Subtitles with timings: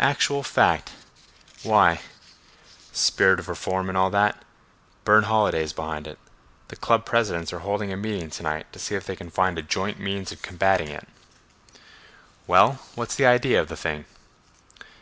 [0.00, 0.92] "Actual fact!"
[1.62, 2.00] "Why!"
[2.92, 4.42] "Spirit of reform and all that.
[5.04, 6.18] Burne Holiday is behind it.
[6.68, 9.58] The club presidents are holding a meeting to night to see if they can find
[9.58, 11.06] a joint means of combating it."
[12.46, 14.06] "Well, what's the idea of the thing?"